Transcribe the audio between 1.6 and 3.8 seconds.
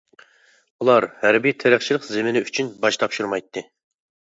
تېرىقچىلىق زېمىنى ئۈچۈن باج تاپشۇرمايتتى.